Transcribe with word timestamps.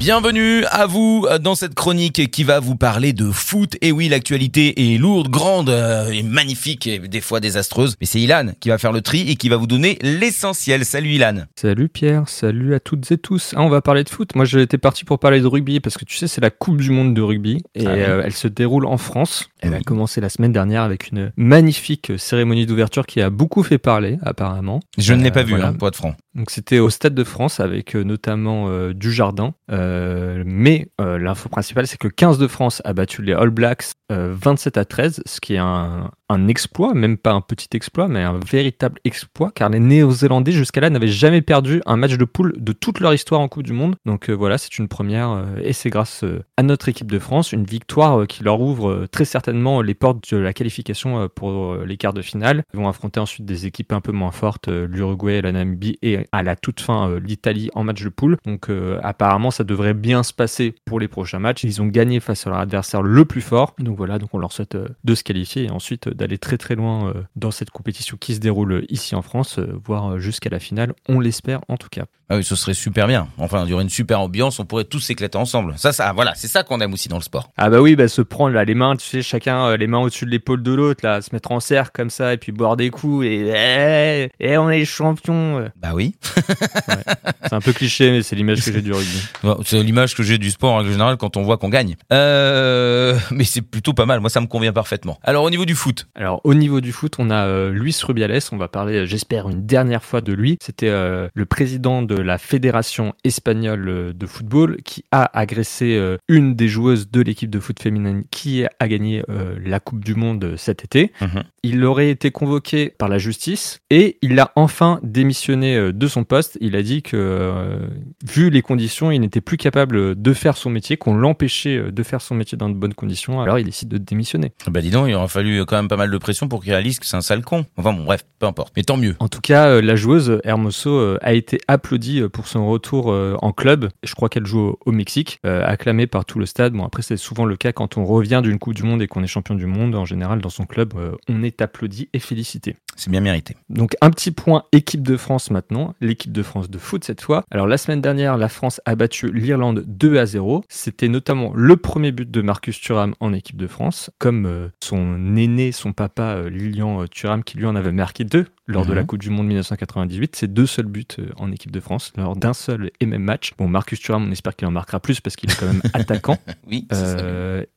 Bienvenue 0.00 0.64
à 0.70 0.86
vous 0.86 1.26
dans 1.42 1.56
cette 1.56 1.74
chronique 1.74 2.30
qui 2.30 2.44
va 2.44 2.60
vous 2.60 2.76
parler 2.76 3.12
de 3.12 3.32
foot. 3.32 3.76
Et 3.82 3.90
oui, 3.90 4.08
l'actualité 4.08 4.94
est 4.94 4.96
lourde, 4.96 5.28
grande 5.28 5.70
euh, 5.70 6.08
et 6.10 6.22
magnifique 6.22 6.86
et 6.86 7.00
des 7.00 7.20
fois 7.20 7.40
désastreuse. 7.40 7.96
Mais 8.00 8.06
c'est 8.06 8.20
Ilan 8.20 8.52
qui 8.60 8.68
va 8.68 8.78
faire 8.78 8.92
le 8.92 9.00
tri 9.00 9.28
et 9.28 9.34
qui 9.34 9.48
va 9.48 9.56
vous 9.56 9.66
donner 9.66 9.98
l'essentiel. 10.00 10.84
Salut 10.84 11.10
Ilan. 11.10 11.42
Salut 11.56 11.88
Pierre, 11.88 12.28
salut 12.28 12.74
à 12.76 12.80
toutes 12.80 13.10
et 13.10 13.18
tous. 13.18 13.54
Ah, 13.56 13.62
on 13.62 13.68
va 13.68 13.80
parler 13.82 14.04
de 14.04 14.08
foot. 14.08 14.36
Moi, 14.36 14.44
j'étais 14.44 14.78
parti 14.78 15.04
pour 15.04 15.18
parler 15.18 15.40
de 15.40 15.46
rugby 15.48 15.80
parce 15.80 15.98
que 15.98 16.04
tu 16.04 16.16
sais, 16.16 16.28
c'est 16.28 16.40
la 16.40 16.50
Coupe 16.50 16.76
du 16.80 16.90
Monde 16.90 17.12
de 17.12 17.20
rugby 17.20 17.60
et 17.74 17.84
Ah 17.84 17.92
oui. 17.92 18.00
euh, 18.00 18.22
elle 18.24 18.34
se 18.34 18.46
déroule 18.46 18.86
en 18.86 18.98
France. 18.98 19.48
Elle 19.60 19.74
a 19.74 19.80
commencé 19.80 20.20
la 20.20 20.28
semaine 20.28 20.52
dernière 20.52 20.82
avec 20.82 21.10
une 21.10 21.32
magnifique 21.36 22.12
cérémonie 22.18 22.66
d'ouverture 22.66 23.04
qui 23.04 23.20
a 23.20 23.30
beaucoup 23.30 23.64
fait 23.64 23.78
parler, 23.78 24.18
apparemment. 24.22 24.78
Je 24.96 25.12
ne 25.12 25.22
l'ai 25.24 25.30
Euh, 25.30 25.32
pas 25.32 25.42
vu, 25.42 25.50
voilà. 25.50 25.68
hein, 25.68 25.72
pour 25.72 25.88
être 25.88 25.96
franc. 25.96 26.14
Donc 26.38 26.50
c'était 26.50 26.78
au 26.78 26.88
Stade 26.88 27.16
de 27.16 27.24
France 27.24 27.58
avec 27.58 27.96
euh, 27.96 28.04
notamment 28.04 28.68
euh, 28.68 28.94
du 28.94 29.12
jardin. 29.12 29.54
Euh, 29.72 30.44
mais 30.46 30.88
euh, 31.00 31.18
l'info 31.18 31.48
principale, 31.48 31.88
c'est 31.88 31.98
que 31.98 32.06
15 32.06 32.38
de 32.38 32.46
France 32.46 32.80
a 32.84 32.92
battu 32.92 33.22
les 33.22 33.32
All 33.32 33.50
Blacks 33.50 33.86
euh, 34.12 34.34
27 34.38 34.76
à 34.76 34.84
13, 34.84 35.22
ce 35.26 35.40
qui 35.40 35.54
est 35.54 35.58
un, 35.58 36.12
un 36.28 36.48
exploit, 36.48 36.94
même 36.94 37.18
pas 37.18 37.32
un 37.32 37.40
petit 37.40 37.68
exploit, 37.74 38.06
mais 38.06 38.22
un 38.22 38.38
véritable 38.38 39.00
exploit, 39.04 39.50
car 39.50 39.68
les 39.68 39.80
Néo-Zélandais 39.80 40.52
jusqu'à 40.52 40.80
là 40.80 40.90
n'avaient 40.90 41.08
jamais 41.08 41.42
perdu 41.42 41.82
un 41.86 41.96
match 41.96 42.16
de 42.16 42.24
poule 42.24 42.54
de 42.56 42.72
toute 42.72 43.00
leur 43.00 43.12
histoire 43.12 43.40
en 43.40 43.48
Coupe 43.48 43.64
du 43.64 43.72
Monde. 43.72 43.96
Donc 44.06 44.30
voilà, 44.30 44.58
c'est 44.58 44.78
une 44.78 44.88
première, 44.88 45.44
et 45.62 45.72
c'est 45.72 45.90
grâce 45.90 46.24
à 46.56 46.62
notre 46.62 46.88
équipe 46.88 47.10
de 47.10 47.18
France, 47.18 47.52
une 47.52 47.64
victoire 47.64 48.26
qui 48.26 48.44
leur 48.44 48.60
ouvre 48.60 49.06
très 49.10 49.24
certainement 49.24 49.82
les 49.82 49.94
portes 49.94 50.32
de 50.32 50.38
la 50.38 50.52
qualification 50.52 51.28
pour 51.34 51.76
les 51.76 51.96
quarts 51.96 52.14
de 52.14 52.22
finale. 52.22 52.62
Ils 52.72 52.80
vont 52.80 52.88
affronter 52.88 53.20
ensuite 53.20 53.44
des 53.44 53.66
équipes 53.66 53.92
un 53.92 54.00
peu 54.00 54.12
moins 54.12 54.30
fortes, 54.30 54.68
l'Uruguay, 54.68 55.42
la 55.42 55.52
Namibie 55.52 55.98
et 56.00 56.27
à 56.32 56.42
la 56.42 56.56
toute 56.56 56.80
fin 56.80 57.08
euh, 57.10 57.20
l'Italie 57.20 57.70
en 57.74 57.84
match 57.84 58.02
de 58.02 58.08
poule. 58.08 58.36
Donc 58.44 58.70
euh, 58.70 58.98
apparemment 59.02 59.50
ça 59.50 59.64
devrait 59.64 59.94
bien 59.94 60.22
se 60.22 60.32
passer 60.32 60.74
pour 60.84 61.00
les 61.00 61.08
prochains 61.08 61.38
matchs. 61.38 61.64
Ils 61.64 61.80
ont 61.82 61.86
gagné 61.86 62.20
face 62.20 62.46
à 62.46 62.50
leur 62.50 62.58
adversaire 62.58 63.02
le 63.02 63.24
plus 63.24 63.40
fort. 63.40 63.74
Donc 63.78 63.96
voilà, 63.96 64.18
donc 64.18 64.30
on 64.32 64.38
leur 64.38 64.52
souhaite 64.52 64.74
euh, 64.74 64.88
de 65.04 65.14
se 65.14 65.24
qualifier 65.24 65.64
et 65.64 65.70
ensuite 65.70 66.08
euh, 66.08 66.14
d'aller 66.14 66.38
très 66.38 66.58
très 66.58 66.74
loin 66.74 67.12
dans 67.36 67.50
cette 67.50 67.70
compétition 67.70 68.16
qui 68.18 68.34
se 68.34 68.40
déroule 68.40 68.84
ici 68.88 69.14
en 69.14 69.22
France, 69.22 69.58
voire 69.84 70.18
jusqu'à 70.18 70.50
la 70.50 70.58
finale. 70.58 70.92
On 71.08 71.20
l'espère 71.20 71.60
en 71.68 71.76
tout 71.76 71.88
cas. 71.88 72.04
Ah 72.30 72.36
oui, 72.36 72.44
ce 72.44 72.56
serait 72.56 72.74
super 72.74 73.06
bien. 73.06 73.28
Enfin, 73.38 73.64
il 73.64 73.70
y 73.70 73.72
aurait 73.72 73.84
une 73.84 73.88
super 73.88 74.20
ambiance, 74.20 74.58
on 74.58 74.66
pourrait 74.66 74.84
tous 74.84 75.00
s'éclater 75.00 75.38
ensemble. 75.38 75.74
Ça, 75.78 75.92
ça, 75.92 76.12
voilà, 76.12 76.34
c'est 76.34 76.46
ça 76.46 76.62
qu'on 76.62 76.80
aime 76.80 76.92
aussi 76.92 77.08
dans 77.08 77.16
le 77.16 77.22
sport. 77.22 77.50
Ah 77.56 77.70
bah 77.70 77.80
oui, 77.80 77.96
bah 77.96 78.06
se 78.08 78.20
prendre 78.20 78.52
là, 78.54 78.64
les 78.64 78.74
mains, 78.74 78.96
tu 78.96 79.06
sais, 79.06 79.22
chacun 79.22 79.76
les 79.76 79.86
mains 79.86 80.00
au-dessus 80.00 80.26
de 80.26 80.30
l'épaule 80.30 80.62
de 80.62 80.72
l'autre, 80.72 81.00
là, 81.04 81.22
se 81.22 81.30
mettre 81.32 81.52
en 81.52 81.60
cercle 81.60 81.92
comme 81.94 82.10
ça, 82.10 82.34
et 82.34 82.36
puis 82.36 82.52
boire 82.52 82.76
des 82.76 82.90
coups, 82.90 83.24
et, 83.24 83.48
et, 83.48 84.30
et 84.40 84.58
on 84.58 84.68
est 84.68 84.80
les 84.80 84.84
champions. 84.84 85.58
euh. 85.58 85.68
Bah 85.76 85.92
oui. 85.94 86.16
C'est 86.24 87.54
un 87.54 87.60
peu 87.60 87.72
cliché, 87.72 88.10
mais 88.10 88.22
c'est 88.22 88.36
l'image 88.36 88.64
que 88.64 88.72
j'ai 88.72 88.82
du 88.82 88.92
rugby. 88.92 89.22
C'est 89.64 89.82
l'image 89.82 90.14
que 90.14 90.22
j'ai 90.22 90.38
du 90.38 90.50
sport 90.50 90.74
en 90.74 90.84
général 90.84 91.16
quand 91.16 91.36
on 91.36 91.42
voit 91.42 91.56
qu'on 91.56 91.68
gagne. 91.68 91.96
Euh, 92.12 93.18
mais 93.30 93.44
c'est 93.44 93.62
plutôt 93.62 93.94
pas 93.94 94.06
mal. 94.06 94.20
Moi, 94.20 94.30
ça 94.30 94.40
me 94.40 94.46
convient 94.46 94.72
parfaitement. 94.72 95.18
Alors, 95.22 95.44
au 95.44 95.50
niveau 95.50 95.64
du 95.64 95.74
foot. 95.74 96.08
Alors 96.14 96.40
au 96.44 96.54
niveau 96.54 96.80
du 96.80 96.92
foot, 96.92 97.14
on 97.18 97.30
a 97.30 97.46
euh, 97.46 97.70
Luis 97.70 97.96
Rubiales, 98.02 98.40
on 98.52 98.56
va 98.56 98.68
parler, 98.68 98.96
euh, 98.96 99.06
j'espère, 99.06 99.48
une 99.48 99.66
dernière 99.66 100.04
fois 100.04 100.20
de 100.20 100.32
lui. 100.32 100.58
C'était 100.60 100.88
euh, 100.88 101.28
le 101.34 101.46
président 101.46 102.02
de 102.02 102.16
la 102.16 102.38
fédération 102.38 103.14
espagnole 103.24 104.12
de 104.14 104.26
football 104.26 104.78
qui 104.84 105.04
a 105.12 105.38
agressé 105.38 105.96
euh, 105.96 106.16
une 106.28 106.54
des 106.54 106.68
joueuses 106.68 107.10
de 107.10 107.20
l'équipe 107.20 107.50
de 107.50 107.60
foot 107.60 107.80
féminine 107.80 108.24
qui 108.30 108.64
a 108.64 108.88
gagné 108.88 109.22
euh, 109.28 109.56
la 109.64 109.80
Coupe 109.80 110.04
du 110.04 110.14
Monde 110.14 110.54
cet 110.56 110.84
été. 110.84 111.12
Mhm. 111.20 111.44
Il 111.62 111.84
aurait 111.84 112.10
été 112.10 112.30
convoqué 112.30 112.90
par 112.90 113.08
la 113.08 113.18
justice 113.18 113.80
et 113.90 114.16
il 114.22 114.38
a 114.38 114.52
enfin 114.54 115.00
démissionné 115.02 115.76
euh, 115.76 115.92
de 115.92 116.06
son 116.06 116.24
poste. 116.24 116.56
Il 116.60 116.76
a 116.76 116.82
dit 116.82 117.02
que, 117.02 117.16
euh, 117.16 117.88
vu 118.24 118.50
les 118.50 118.62
conditions, 118.62 119.10
il 119.10 119.20
n'était 119.20 119.40
plus 119.40 119.56
capable 119.56 120.20
de 120.20 120.32
faire 120.32 120.56
son 120.56 120.70
métier, 120.70 120.96
qu'on 120.96 121.14
l'empêchait 121.14 121.76
euh, 121.76 121.90
de 121.90 122.02
faire 122.02 122.20
son 122.20 122.34
métier 122.34 122.56
dans 122.56 122.68
de 122.68 122.74
bonnes 122.74 122.94
conditions. 122.94 123.40
Alors 123.40 123.58
il 123.58 123.64
décide 123.64 123.88
de 123.88 123.98
démissionner. 123.98 124.52
Bah 124.68 124.80
dis 124.80 124.90
donc, 124.90 125.08
il 125.08 125.14
aura 125.14 125.28
fallu 125.28 125.64
quand 125.66 125.76
même 125.76 125.88
pas 125.88 125.96
mal 125.96 126.10
de 126.10 126.18
pression 126.18 126.48
pour 126.48 126.62
qu'il 126.62 126.72
réalise 126.72 127.00
que 127.00 127.06
c'est 127.06 127.16
un 127.16 127.22
sale 127.22 127.42
con. 127.42 127.66
Enfin 127.76 127.92
bon, 127.92 128.04
bref, 128.04 128.24
peu 128.38 128.46
importe. 128.46 128.72
Mais 128.76 128.84
tant 128.84 128.96
mieux. 128.96 129.16
En 129.18 129.28
tout 129.28 129.40
cas, 129.40 129.80
la 129.80 129.96
joueuse 129.96 130.40
Hermoso 130.44 131.16
a 131.20 131.32
été 131.32 131.58
applaudie 131.66 132.22
pour 132.32 132.46
son 132.46 132.68
retour 132.68 133.08
en 133.08 133.52
club. 133.52 133.88
Je 134.02 134.14
crois 134.14 134.28
qu'elle 134.28 134.46
joue 134.46 134.76
au, 134.84 134.92
Mexique, 134.92 135.40
acclamée 135.44 136.06
par 136.06 136.24
tout 136.24 136.38
le 136.38 136.46
stade. 136.46 136.72
Bon, 136.72 136.84
après, 136.84 137.02
c'est 137.02 137.16
souvent 137.16 137.44
le 137.44 137.56
cas 137.56 137.72
quand 137.72 137.96
on 137.96 138.04
revient 138.04 138.40
d'une 138.42 138.58
Coupe 138.58 138.74
du 138.74 138.82
Monde 138.82 139.02
et 139.02 139.06
qu'on 139.06 139.22
est 139.22 139.28
champion 139.28 139.54
du 139.54 139.66
monde. 139.66 139.94
En 139.94 140.04
général, 140.04 140.40
dans 140.40 140.50
son 140.50 140.66
club, 140.66 140.94
on 141.28 141.42
est 141.42 141.47
applaudi 141.58 142.08
et 142.12 142.18
félicité. 142.18 142.76
C'est 142.98 143.10
bien 143.10 143.20
mérité. 143.20 143.56
Donc, 143.70 143.94
un 144.00 144.10
petit 144.10 144.32
point 144.32 144.64
équipe 144.72 145.02
de 145.02 145.16
France 145.16 145.50
maintenant. 145.50 145.94
L'équipe 146.00 146.32
de 146.32 146.42
France 146.42 146.68
de 146.68 146.78
foot 146.78 147.04
cette 147.04 147.20
fois. 147.20 147.44
Alors, 147.50 147.68
la 147.68 147.78
semaine 147.78 148.00
dernière, 148.00 148.36
la 148.36 148.48
France 148.48 148.80
a 148.84 148.96
battu 148.96 149.30
l'Irlande 149.32 149.84
2 149.86 150.18
à 150.18 150.26
0. 150.26 150.64
C'était 150.68 151.08
notamment 151.08 151.52
le 151.54 151.76
premier 151.76 152.10
but 152.10 152.28
de 152.28 152.42
Marcus 152.42 152.80
Thuram 152.80 153.14
en 153.20 153.32
équipe 153.32 153.56
de 153.56 153.68
France, 153.68 154.10
comme 154.18 154.46
euh, 154.46 154.68
son 154.82 155.36
aîné, 155.36 155.70
son 155.70 155.92
papa 155.92 156.34
euh, 156.34 156.50
Lilian 156.50 157.02
euh, 157.02 157.06
Thuram, 157.06 157.44
qui 157.44 157.56
lui 157.56 157.66
en 157.66 157.76
avait 157.76 157.92
marqué 157.92 158.24
deux 158.24 158.46
lors 158.66 158.84
de 158.84 158.90
Mhm. 158.90 158.96
la 158.96 159.04
Coupe 159.04 159.20
du 159.20 159.30
Monde 159.30 159.46
1998. 159.46 160.34
C'est 160.36 160.52
deux 160.52 160.66
seuls 160.66 160.86
buts 160.86 161.06
en 161.38 161.52
équipe 161.52 161.70
de 161.70 161.80
France 161.80 162.12
lors 162.16 162.34
d'un 162.36 162.52
seul 162.52 162.90
et 163.00 163.06
même 163.06 163.22
match. 163.22 163.52
Bon, 163.56 163.68
Marcus 163.68 164.00
Thuram, 164.00 164.26
on 164.28 164.30
espère 164.32 164.56
qu'il 164.56 164.66
en 164.66 164.72
marquera 164.72 164.98
plus 165.00 165.20
parce 165.20 165.36
qu'il 165.36 165.50
est 165.50 165.58
quand 165.58 165.66
même 165.66 165.82
attaquant. 165.94 166.36
Oui, 166.66 166.86
ça. 166.90 167.16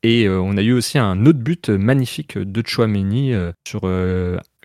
Et 0.04 0.26
euh, 0.28 0.42
on 0.42 0.58
a 0.58 0.62
eu 0.62 0.74
aussi 0.74 0.98
un 0.98 1.26
autre 1.28 1.40
but 1.40 1.70
magnifique 1.70 2.38
de 2.38 2.64
Chouameni 2.66 3.34
euh, 3.34 3.52
sur 3.68 3.82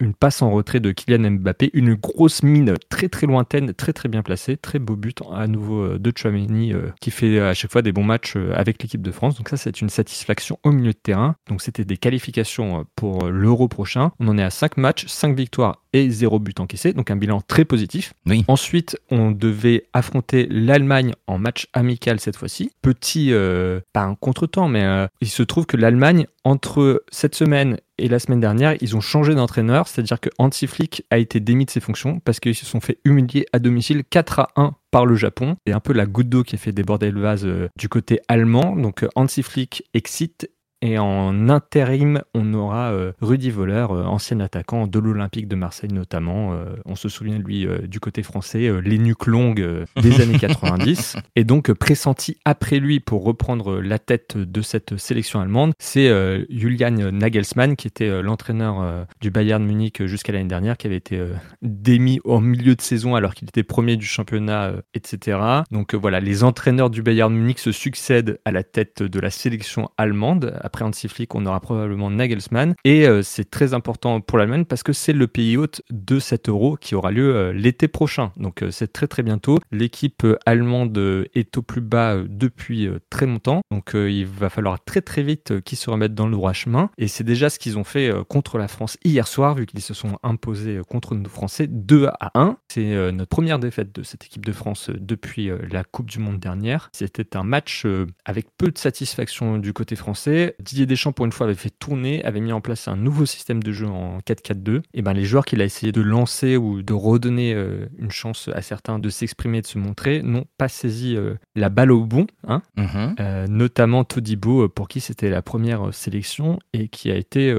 une 0.00 0.14
passe 0.14 0.42
en 0.42 0.50
retrait 0.50 0.80
de 0.80 0.92
Kylian 0.92 1.30
Mbappé, 1.32 1.70
une 1.72 1.94
grosse 1.94 2.42
mine 2.42 2.74
très 2.88 3.08
très 3.08 3.26
lointaine, 3.26 3.72
très 3.74 3.92
très 3.92 4.08
bien 4.08 4.22
placée, 4.22 4.56
très 4.56 4.78
beau 4.78 4.96
but 4.96 5.20
à 5.32 5.46
nouveau 5.46 5.82
euh, 5.82 5.98
de 5.98 6.12
Chouameni 6.16 6.72
euh, 6.72 6.90
qui 7.00 7.10
fait 7.10 7.40
à 7.40 7.54
chaque 7.54 7.72
fois 7.72 7.82
des 7.82 7.92
bons 7.92 8.04
matchs 8.04 8.34
euh, 8.36 8.52
avec 8.54 8.82
l'équipe 8.82 9.02
de 9.02 9.10
France. 9.10 9.36
Donc 9.36 9.48
ça 9.48 9.56
c'est 9.56 9.80
une 9.80 9.88
satisfaction 9.88 10.58
au 10.64 10.72
milieu 10.72 10.92
de 10.92 10.98
terrain. 10.98 11.36
Donc 11.48 11.62
c'était 11.62 11.84
des 11.84 11.96
qualifications 11.96 12.86
pour 12.96 13.28
l'Euro 13.28 13.68
prochain. 13.68 14.12
On 14.20 14.28
en 14.28 14.38
est 14.38 14.42
à 14.42 14.50
5 14.50 14.76
matchs, 14.76 15.06
5 15.06 15.36
victoires 15.36 15.82
et 15.96 16.10
0 16.10 16.38
but 16.38 16.60
encaissé, 16.60 16.92
donc 16.92 17.10
un 17.10 17.16
bilan 17.16 17.40
très 17.40 17.64
positif. 17.64 18.12
Oui. 18.26 18.44
Ensuite, 18.48 18.98
on 19.10 19.30
devait 19.30 19.86
affronter 19.92 20.46
l'Allemagne 20.50 21.12
en 21.26 21.38
match 21.38 21.68
amical 21.72 22.20
cette 22.20 22.36
fois-ci. 22.36 22.70
Petit, 22.82 23.32
euh, 23.32 23.80
pas 23.92 24.02
un 24.02 24.14
contretemps, 24.14 24.68
mais 24.68 24.84
euh, 24.84 25.06
il 25.20 25.28
se 25.28 25.42
trouve 25.42 25.66
que 25.66 25.76
l'Allemagne, 25.76 26.26
entre 26.46 27.02
cette 27.10 27.34
semaine 27.34 27.80
et 27.98 28.06
la 28.06 28.20
semaine 28.20 28.38
dernière, 28.38 28.76
ils 28.80 28.94
ont 28.94 29.00
changé 29.00 29.34
d'entraîneur, 29.34 29.88
c'est-à-dire 29.88 30.20
que 30.20 30.30
Hansi 30.38 30.68
Flick 30.68 31.04
a 31.10 31.18
été 31.18 31.40
démis 31.40 31.64
de 31.64 31.70
ses 31.70 31.80
fonctions 31.80 32.20
parce 32.20 32.38
qu'ils 32.38 32.54
se 32.54 32.64
sont 32.64 32.78
fait 32.78 33.00
humilier 33.04 33.46
à 33.52 33.58
domicile 33.58 34.04
4 34.08 34.38
à 34.38 34.48
1 34.54 34.76
par 34.92 35.06
le 35.06 35.16
Japon. 35.16 35.56
C'est 35.66 35.72
un 35.72 35.80
peu 35.80 35.92
la 35.92 36.06
goutte 36.06 36.28
d'eau 36.28 36.44
qui 36.44 36.54
a 36.54 36.58
fait 36.58 36.70
déborder 36.70 37.10
le 37.10 37.20
vase 37.20 37.44
euh, 37.44 37.68
du 37.76 37.88
côté 37.88 38.20
allemand. 38.28 38.76
Donc 38.76 39.02
euh, 39.02 39.08
Hansi 39.16 39.42
Flick 39.42 39.88
excite 39.92 40.48
et 40.82 40.98
en 40.98 41.48
intérim, 41.48 42.22
on 42.34 42.52
aura 42.52 42.92
euh, 42.92 43.12
Rudy 43.22 43.50
Voller, 43.50 43.86
euh, 43.90 44.04
ancien 44.04 44.40
attaquant 44.40 44.86
de 44.86 44.98
l'Olympique 44.98 45.48
de 45.48 45.56
Marseille 45.56 45.92
notamment. 45.92 46.52
Euh, 46.52 46.76
on 46.84 46.94
se 46.94 47.08
souvient 47.08 47.38
de 47.38 47.44
lui 47.44 47.66
du 47.88 47.98
côté 47.98 48.22
français, 48.22 48.70
les 48.82 48.98
nuques 48.98 49.26
longues 49.26 49.84
des 50.00 50.20
années 50.20 50.38
90. 50.38 51.16
Et 51.34 51.44
donc 51.44 51.72
pressenti 51.72 52.36
après 52.44 52.78
lui 52.78 53.00
pour 53.00 53.24
reprendre 53.24 53.80
la 53.80 53.98
tête 53.98 54.36
de 54.36 54.62
cette 54.62 54.98
sélection 54.98 55.40
allemande, 55.40 55.72
c'est 55.78 56.10
Julian 56.50 57.10
Nagelsmann 57.12 57.76
qui 57.76 57.86
était 57.86 58.22
l'entraîneur 58.22 59.06
du 59.20 59.30
Bayern 59.30 59.64
Munich 59.64 60.04
jusqu'à 60.04 60.32
l'année 60.32 60.48
dernière, 60.48 60.76
qui 60.76 60.86
avait 60.86 60.96
été 60.96 61.22
démis 61.62 62.20
au 62.24 62.40
milieu 62.40 62.74
de 62.74 62.80
saison 62.80 63.14
alors 63.14 63.34
qu'il 63.34 63.48
était 63.48 63.62
premier 63.62 63.96
du 63.96 64.06
championnat, 64.06 64.72
etc. 64.94 65.38
Donc 65.70 65.94
voilà, 65.94 66.20
les 66.20 66.44
entraîneurs 66.44 66.90
du 66.90 67.02
Bayern 67.02 67.32
Munich 67.32 67.58
se 67.58 67.72
succèdent 67.72 68.38
à 68.44 68.52
la 68.52 68.62
tête 68.62 69.02
de 69.02 69.20
la 69.20 69.30
sélection 69.30 69.88
allemande. 69.96 70.58
Après 70.66 70.84
Hansi 70.84 71.06
Flick, 71.06 71.32
on 71.36 71.46
aura 71.46 71.60
probablement 71.60 72.10
Nagelsmann. 72.10 72.74
Et 72.82 73.06
euh, 73.06 73.22
c'est 73.22 73.48
très 73.48 73.72
important 73.72 74.20
pour 74.20 74.36
l'Allemagne 74.36 74.64
parce 74.64 74.82
que 74.82 74.92
c'est 74.92 75.12
le 75.12 75.28
pays 75.28 75.56
hôte 75.56 75.82
de 75.90 76.18
cet 76.18 76.48
euro 76.48 76.76
qui 76.76 76.96
aura 76.96 77.12
lieu 77.12 77.36
euh, 77.36 77.52
l'été 77.52 77.86
prochain. 77.86 78.32
Donc 78.36 78.62
euh, 78.62 78.72
c'est 78.72 78.92
très 78.92 79.06
très 79.06 79.22
bientôt. 79.22 79.60
L'équipe 79.70 80.26
allemande 80.44 80.98
est 81.34 81.56
au 81.56 81.62
plus 81.62 81.80
bas 81.80 82.16
depuis 82.28 82.88
très 83.10 83.26
longtemps. 83.26 83.60
Donc 83.70 83.92
il 83.94 84.26
va 84.26 84.48
falloir 84.48 84.82
très 84.84 85.02
très 85.02 85.22
vite 85.22 85.60
qu'ils 85.60 85.78
se 85.78 85.88
remettent 85.88 86.14
dans 86.14 86.26
le 86.26 86.32
droit 86.32 86.52
chemin. 86.52 86.90
Et 86.98 87.06
c'est 87.06 87.22
déjà 87.22 87.48
ce 87.48 87.60
qu'ils 87.60 87.78
ont 87.78 87.84
fait 87.84 88.12
contre 88.28 88.58
la 88.58 88.66
France 88.66 88.98
hier 89.04 89.28
soir, 89.28 89.54
vu 89.54 89.66
qu'ils 89.66 89.82
se 89.82 89.94
sont 89.94 90.18
imposés 90.24 90.80
contre 90.88 91.14
nos 91.14 91.28
Français 91.28 91.68
2 91.68 92.06
à 92.06 92.32
1. 92.34 92.56
C'est 92.68 93.12
notre 93.12 93.28
première 93.28 93.60
défaite 93.60 93.94
de 93.94 94.02
cette 94.02 94.24
équipe 94.24 94.44
de 94.44 94.52
France 94.52 94.90
depuis 94.90 95.50
la 95.70 95.84
Coupe 95.84 96.10
du 96.10 96.18
Monde 96.18 96.40
dernière. 96.40 96.90
C'était 96.92 97.36
un 97.36 97.44
match 97.44 97.86
avec 98.24 98.48
peu 98.56 98.70
de 98.70 98.78
satisfaction 98.78 99.58
du 99.58 99.72
côté 99.72 99.94
français. 99.94 100.55
Didier 100.60 100.86
Deschamps, 100.86 101.12
pour 101.12 101.26
une 101.26 101.32
fois, 101.32 101.46
avait 101.46 101.54
fait 101.54 101.70
tourner, 101.70 102.24
avait 102.24 102.40
mis 102.40 102.52
en 102.52 102.60
place 102.60 102.88
un 102.88 102.96
nouveau 102.96 103.26
système 103.26 103.62
de 103.62 103.72
jeu 103.72 103.86
en 103.86 104.18
4-4-2. 104.18 104.82
Et 104.94 105.02
ben 105.02 105.12
les 105.12 105.24
joueurs 105.24 105.44
qu'il 105.44 105.60
a 105.60 105.64
essayé 105.64 105.92
de 105.92 106.00
lancer 106.00 106.56
ou 106.56 106.82
de 106.82 106.92
redonner 106.92 107.54
euh, 107.54 107.86
une 107.98 108.10
chance 108.10 108.48
à 108.54 108.62
certains 108.62 108.98
de 108.98 109.08
s'exprimer, 109.08 109.60
de 109.60 109.66
se 109.66 109.78
montrer, 109.78 110.22
n'ont 110.22 110.46
pas 110.58 110.68
saisi 110.68 111.16
euh, 111.16 111.34
la 111.54 111.68
balle 111.68 111.92
au 111.92 112.04
bon. 112.04 112.26
Hein 112.46 112.62
euh, 112.78 113.46
notamment 113.46 114.04
Todibo, 114.04 114.68
pour 114.68 114.88
qui 114.88 115.00
c'était 115.00 115.30
la 115.30 115.42
première 115.42 115.92
sélection 115.92 116.58
et 116.72 116.88
qui 116.88 117.10
a 117.10 117.16
été 117.16 117.54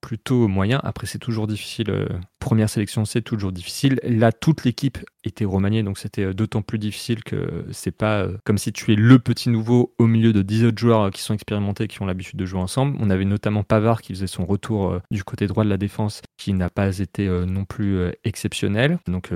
plutôt 0.00 0.48
moyen. 0.48 0.80
Après, 0.82 1.06
c'est 1.06 1.18
toujours 1.18 1.46
difficile 1.46 2.08
première 2.38 2.68
sélection, 2.68 3.04
c'est 3.04 3.22
toujours 3.22 3.52
difficile. 3.52 4.00
Là, 4.02 4.32
toute 4.32 4.64
l'équipe 4.64 4.98
était 5.24 5.44
remaniée, 5.44 5.82
donc 5.82 5.98
c'était 5.98 6.34
d'autant 6.34 6.62
plus 6.62 6.78
difficile 6.78 7.22
que 7.24 7.64
c'est 7.70 7.96
pas 7.96 8.26
comme 8.44 8.58
si 8.58 8.72
tu 8.72 8.92
es 8.92 8.96
le 8.96 9.18
petit 9.18 9.50
nouveau 9.50 9.94
au 9.98 10.06
milieu 10.06 10.32
de 10.32 10.42
10 10.42 10.64
autres 10.64 10.78
joueurs 10.78 11.10
qui 11.10 11.22
sont 11.22 11.34
expérimentés, 11.34 11.88
qui 11.88 12.02
ont 12.02 12.06
l'habitude 12.06 12.38
de 12.38 12.46
jouer 12.46 12.60
ensemble. 12.60 12.96
On 13.00 13.10
avait 13.10 13.24
notamment 13.24 13.62
Pavard 13.62 14.02
qui 14.02 14.12
faisait 14.14 14.26
son 14.26 14.44
retour 14.44 15.00
du 15.10 15.24
côté 15.24 15.46
droit 15.46 15.64
de 15.64 15.70
la 15.70 15.76
défense, 15.76 16.22
qui 16.36 16.52
n'a 16.52 16.70
pas 16.70 16.98
été 16.98 17.28
non 17.28 17.64
plus 17.64 17.98
exceptionnel. 18.24 18.98
Donc 19.06 19.30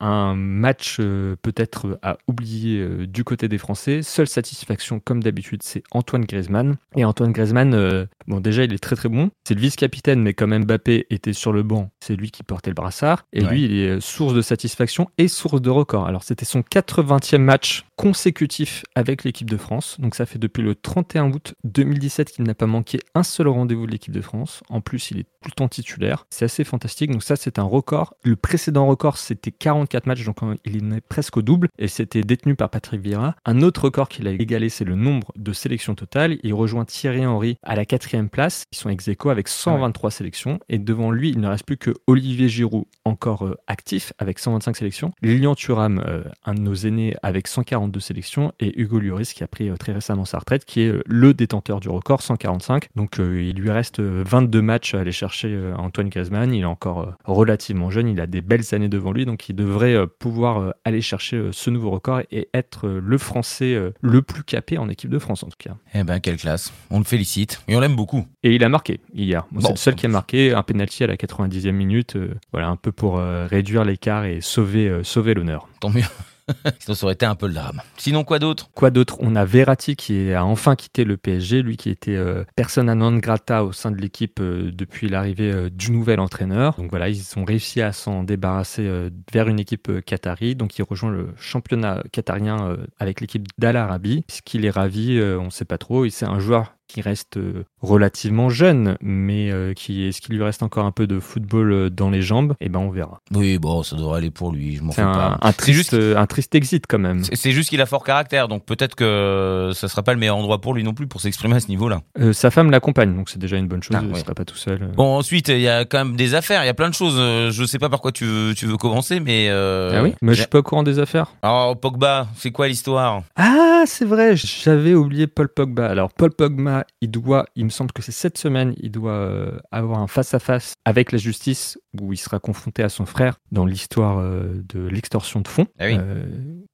un 0.00 0.34
match 0.34 0.98
peut-être 0.98 1.98
à 2.02 2.18
oublier 2.28 3.06
du 3.06 3.24
côté 3.24 3.48
des 3.48 3.58
Français. 3.58 4.02
Seule 4.02 4.28
satisfaction, 4.28 5.00
comme 5.00 5.22
d'habitude, 5.22 5.62
c'est 5.62 5.82
Antoine 5.90 6.24
Griezmann. 6.24 6.76
Et 6.94 7.04
Antoine 7.04 7.32
Griezmann, 7.32 8.06
bon 8.26 8.40
déjà 8.40 8.64
il 8.64 8.72
est 8.72 8.78
très 8.78 8.96
très 8.96 9.08
bon. 9.08 9.30
C'est 9.44 9.54
le 9.54 9.60
vice-capitaine, 9.60 10.22
mais 10.22 10.34
comme 10.34 10.56
Mbappé 10.56 11.06
était 11.10 11.32
sur 11.32 11.52
le 11.52 11.62
banc, 11.62 11.90
c'est 12.00 12.16
lui 12.16 12.30
qui 12.30 12.42
portait 12.42 12.70
le 12.70 12.74
brassard. 12.74 13.24
Et 13.32 13.40
lui, 13.40 13.64
il 13.64 13.72
est 13.72 14.00
source 14.00 14.34
de 14.34 14.42
satisfaction 14.42 15.08
et 15.18 15.28
source 15.28 15.60
de 15.60 15.70
record. 15.70 16.06
Alors 16.06 16.22
c'était 16.22 16.44
son 16.44 16.60
80e 16.60 17.38
match 17.38 17.85
consécutif 17.96 18.84
avec 18.94 19.24
l'équipe 19.24 19.50
de 19.50 19.56
France. 19.56 19.96
Donc 19.98 20.14
ça 20.14 20.26
fait 20.26 20.38
depuis 20.38 20.62
le 20.62 20.74
31 20.74 21.32
août 21.32 21.54
2017 21.64 22.30
qu'il 22.32 22.44
n'a 22.44 22.54
pas 22.54 22.66
manqué 22.66 23.00
un 23.14 23.22
seul 23.22 23.48
rendez-vous 23.48 23.86
de 23.86 23.92
l'équipe 23.92 24.12
de 24.12 24.20
France. 24.20 24.62
En 24.68 24.80
plus, 24.80 25.10
il 25.10 25.20
est 25.20 25.24
tout 25.24 25.48
le 25.48 25.52
temps 25.52 25.68
titulaire. 25.68 26.26
C'est 26.30 26.44
assez 26.44 26.64
fantastique. 26.64 27.10
Donc 27.10 27.22
ça, 27.22 27.36
c'est 27.36 27.58
un 27.58 27.64
record. 27.64 28.14
Le 28.22 28.36
précédent 28.36 28.86
record, 28.86 29.16
c'était 29.16 29.50
44 29.50 30.06
matchs, 30.06 30.24
donc 30.24 30.36
il 30.64 30.76
est 30.76 31.00
presque 31.00 31.36
au 31.36 31.42
double. 31.42 31.68
Et 31.78 31.88
c'était 31.88 32.22
détenu 32.22 32.54
par 32.54 32.70
Patrick 32.70 33.00
Vieira. 33.00 33.34
Un 33.44 33.62
autre 33.62 33.84
record 33.84 34.08
qu'il 34.08 34.28
a 34.28 34.30
égalé, 34.30 34.68
c'est 34.68 34.84
le 34.84 34.94
nombre 34.94 35.32
de 35.36 35.52
sélections 35.52 35.94
totales. 35.94 36.38
Il 36.42 36.54
rejoint 36.54 36.84
Thierry 36.84 37.26
Henry 37.26 37.56
à 37.62 37.76
la 37.76 37.84
quatrième 37.84 38.28
place. 38.28 38.64
Ils 38.72 38.76
sont 38.76 38.90
ex 38.90 39.08
aequo 39.08 39.30
avec 39.30 39.48
123 39.48 40.10
sélections. 40.10 40.60
Et 40.68 40.78
devant 40.78 41.10
lui, 41.10 41.30
il 41.30 41.40
ne 41.40 41.48
reste 41.48 41.64
plus 41.64 41.78
que 41.78 41.92
Olivier 42.06 42.48
Giroud, 42.48 42.84
encore 43.04 43.46
euh, 43.46 43.56
actif, 43.66 44.12
avec 44.18 44.38
125 44.38 44.76
sélections. 44.76 45.12
Lilian 45.22 45.54
Thuram, 45.54 46.02
euh, 46.06 46.24
un 46.44 46.54
de 46.54 46.60
nos 46.60 46.74
aînés, 46.74 47.14
avec 47.22 47.48
142 47.86 48.00
sélections. 48.00 48.52
Et 48.60 48.80
Hugo 48.80 48.98
Lloris, 48.98 49.32
qui 49.32 49.42
a 49.42 49.46
pris 49.46 49.68
euh, 49.68 49.76
très 49.76 49.92
récemment 49.92 50.24
sa 50.24 50.38
retraite, 50.38 50.64
qui 50.64 50.82
est 50.82 50.92
le 51.06 51.34
détenteur 51.34 51.80
du 51.80 51.88
record, 51.88 52.22
145. 52.22 52.88
Donc 52.96 53.16
il 53.18 53.54
lui 53.54 53.70
reste 53.70 54.00
22 54.00 54.62
matchs 54.62 54.94
à 54.94 55.00
aller 55.00 55.12
chercher 55.12 55.72
Antoine 55.76 56.08
Griezmann. 56.08 56.52
Il 56.52 56.62
est 56.62 56.64
encore 56.64 57.14
relativement 57.24 57.90
jeune. 57.90 58.08
Il 58.08 58.20
a 58.20 58.26
des 58.26 58.40
belles 58.40 58.74
années 58.74 58.88
devant 58.88 59.12
lui. 59.12 59.24
Donc 59.26 59.48
il 59.48 59.54
devrait 59.54 60.06
pouvoir 60.18 60.74
aller 60.84 61.00
chercher 61.00 61.50
ce 61.52 61.70
nouveau 61.70 61.90
record 61.90 62.20
et 62.30 62.48
être 62.54 62.88
le 62.88 63.18
Français 63.18 63.76
le 64.00 64.22
plus 64.22 64.44
capé 64.44 64.78
en 64.78 64.88
équipe 64.88 65.10
de 65.10 65.18
France, 65.18 65.42
en 65.42 65.48
tout 65.48 65.56
cas. 65.58 65.76
Eh 65.94 66.04
ben, 66.04 66.20
quelle 66.20 66.36
classe. 66.36 66.72
On 66.90 66.98
le 66.98 67.04
félicite. 67.04 67.62
Et 67.68 67.76
on 67.76 67.80
l'aime 67.80 67.96
beaucoup. 67.96 68.26
Et 68.42 68.54
il 68.54 68.64
a 68.64 68.68
marqué 68.68 69.00
hier. 69.14 69.46
c'est 69.60 69.70
le 69.70 69.76
seul 69.76 69.94
qui 69.94 70.06
a 70.06 70.08
marqué 70.08 70.52
un 70.52 70.62
penalty 70.62 71.04
à 71.04 71.06
la 71.06 71.16
90e 71.16 71.72
minute. 71.72 72.16
voilà, 72.52 72.68
un 72.68 72.76
peu 72.76 72.92
pour 72.92 73.18
réduire 73.18 73.84
l'écart 73.84 74.24
et 74.24 74.40
sauver, 74.40 75.00
sauver 75.02 75.34
l'honneur. 75.34 75.68
Tant 75.80 75.90
mieux. 75.90 76.02
Sinon, 76.78 76.94
ça 76.94 77.04
aurait 77.04 77.14
été 77.14 77.26
un 77.26 77.34
peu 77.34 77.46
le 77.48 77.54
drame. 77.54 77.82
Sinon, 77.96 78.24
quoi 78.24 78.38
d'autre? 78.38 78.70
Quoi 78.74 78.90
d'autre? 78.90 79.16
On 79.20 79.34
a 79.34 79.44
Verratti 79.44 79.96
qui 79.96 80.32
a 80.32 80.44
enfin 80.44 80.76
quitté 80.76 81.04
le 81.04 81.16
PSG, 81.16 81.62
lui 81.62 81.76
qui 81.76 81.90
était 81.90 82.16
euh, 82.16 82.44
personne 82.54 82.88
à 82.88 82.94
non 82.94 83.16
grata 83.16 83.64
au 83.64 83.72
sein 83.72 83.90
de 83.90 83.96
l'équipe 83.96 84.40
euh, 84.40 84.70
depuis 84.72 85.08
l'arrivée 85.08 85.52
euh, 85.52 85.70
du 85.70 85.90
nouvel 85.90 86.20
entraîneur. 86.20 86.76
Donc 86.76 86.90
voilà, 86.90 87.08
ils 87.08 87.22
ont 87.36 87.44
réussi 87.44 87.82
à 87.82 87.92
s'en 87.92 88.22
débarrasser 88.22 89.10
vers 89.32 89.48
une 89.48 89.58
équipe 89.58 90.04
qatari. 90.04 90.54
Donc 90.54 90.78
il 90.78 90.82
rejoint 90.82 91.10
le 91.10 91.28
championnat 91.36 92.02
qatarien 92.12 92.76
avec 92.98 93.20
l'équipe 93.20 93.46
d'Al 93.58 93.76
Arabi. 93.76 94.24
Ce 94.28 94.42
qui 94.42 94.64
est 94.64 94.70
ravi, 94.70 95.20
on 95.20 95.46
ne 95.46 95.50
sait 95.50 95.64
pas 95.64 95.78
trop. 95.78 96.08
C'est 96.08 96.26
un 96.26 96.38
joueur 96.38 96.76
qui 96.86 97.00
reste 97.00 97.36
euh, 97.36 97.64
relativement 97.86 98.50
jeune, 98.50 98.96
mais 99.00 99.50
euh, 99.50 99.72
qui 99.72 100.06
est-ce 100.06 100.20
qu'il 100.20 100.34
lui 100.36 100.42
reste 100.42 100.62
encore 100.62 100.84
un 100.84 100.90
peu 100.90 101.06
de 101.06 101.20
football 101.20 101.72
euh, 101.72 101.90
dans 101.90 102.10
les 102.10 102.22
jambes? 102.22 102.54
Eh 102.60 102.68
ben 102.68 102.80
on 102.80 102.90
verra. 102.90 103.20
Oui, 103.34 103.58
bon, 103.58 103.82
ça 103.82 103.96
devrait 103.96 104.18
aller 104.18 104.30
pour 104.30 104.52
lui. 104.52 104.76
Je 104.76 104.82
m'en 104.82 104.92
fais 104.92 105.02
un, 105.02 105.12
pas. 105.12 105.38
Un 105.40 105.52
triste, 105.52 105.90
juste, 105.90 105.94
un 105.94 106.26
triste 106.26 106.54
exit 106.54 106.84
quand 106.88 106.98
même. 106.98 107.22
C'est 107.32 107.52
juste 107.52 107.70
qu'il 107.70 107.80
a 107.80 107.86
fort 107.86 108.04
caractère, 108.04 108.48
donc 108.48 108.64
peut-être 108.64 108.96
que 108.96 109.70
ça 109.74 109.88
sera 109.88 110.02
pas 110.02 110.12
le 110.12 110.18
meilleur 110.18 110.36
endroit 110.36 110.60
pour 110.60 110.74
lui 110.74 110.82
non 110.82 110.94
plus 110.94 111.06
pour 111.06 111.20
s'exprimer 111.20 111.56
à 111.56 111.60
ce 111.60 111.68
niveau-là. 111.68 112.02
sa 112.32 112.50
femme 112.50 112.70
l'accompagne, 112.70 113.14
donc 113.14 113.30
c'est 113.30 113.38
déjà 113.38 113.56
une 113.56 113.68
bonne 113.68 113.82
chose. 113.82 113.96
Ah, 113.98 114.04
il 114.08 114.16
sera 114.16 114.34
pas 114.34 114.44
tout 114.44 114.56
seul. 114.56 114.90
Bon, 114.96 115.16
ensuite 115.16 115.48
il 115.48 115.60
y 115.60 115.68
a 115.68 115.84
quand 115.84 115.98
même 116.04 116.16
des 116.16 116.34
affaires, 116.34 116.64
il 116.64 116.66
y 116.66 116.70
a 116.70 116.74
plein 116.74 116.88
de 116.88 116.94
choses. 116.94 117.16
Je 117.16 117.64
sais 117.64 117.78
pas 117.78 117.88
par 117.88 118.00
quoi 118.00 118.12
tu 118.12 118.24
veux, 118.24 118.54
tu 118.54 118.66
veux 118.66 118.76
commencer, 118.76 119.20
mais 119.20 119.48
ah 119.48 120.02
oui, 120.02 120.14
mais 120.22 120.34
je 120.34 120.40
suis 120.40 120.48
pas 120.48 120.58
au 120.58 120.62
courant 120.62 120.82
des 120.82 120.98
affaires. 120.98 121.32
Alors 121.42 121.78
Pogba, 121.78 122.26
c'est 122.36 122.50
quoi 122.50 122.68
l'histoire? 122.68 123.22
Ah, 123.36 123.84
c'est 123.86 124.04
vrai, 124.04 124.34
j'avais 124.36 124.94
oublié 124.94 125.26
Paul 125.26 125.48
Pogba. 125.48 125.86
Alors 125.86 126.12
Paul 126.12 126.30
Pogba, 126.32 126.84
il 127.00 127.10
doit 127.10 127.46
il 127.54 127.64
me 127.64 127.70
semble 127.76 127.92
que 127.92 128.02
c'est 128.02 128.12
cette 128.12 128.38
semaine, 128.38 128.74
il 128.78 128.90
doit 128.90 129.12
euh, 129.12 129.58
avoir 129.70 130.00
un 130.00 130.06
face-à-face 130.06 130.74
avec 130.84 131.12
la 131.12 131.18
justice 131.18 131.78
où 132.00 132.12
il 132.12 132.16
sera 132.16 132.38
confronté 132.38 132.82
à 132.82 132.88
son 132.88 133.06
frère 133.06 133.38
dans 133.52 133.66
l'histoire 133.66 134.18
euh, 134.18 134.62
de 134.68 134.86
l'extorsion 134.86 135.40
de 135.40 135.48
fonds. 135.48 135.66
Ah 135.78 135.84
euh, 135.84 136.24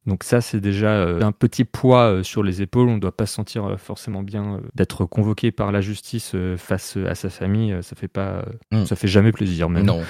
donc 0.07 0.25
ça, 0.25 0.41
c'est 0.41 0.61
déjà 0.61 1.05
un 1.05 1.33
petit 1.33 1.65
poids 1.65 2.25
sur 2.25 2.43
les 2.43 2.61
épaules. 2.61 2.89
On 2.89 2.97
ne 2.97 3.01
doit 3.01 3.17
pas 3.17 3.27
se 3.27 3.35
sentir 3.35 3.79
forcément 3.79 4.23
bien 4.23 4.61
d'être 4.75 5.05
convoqué 5.05 5.53
par 5.53 5.71
la 5.71 5.81
justice 5.81 6.35
face 6.57 6.97
à 6.97 7.15
sa 7.15 7.31
famille. 7.31 7.77
Ça 7.83 7.95
fait 7.95 8.09
pas, 8.09 8.45
hmm. 8.73 8.85
ça 8.85 8.97
fait 8.97 9.07
jamais 9.07 9.31
plaisir 9.31 9.69
même. 9.71 9.87
Non. 9.87 10.03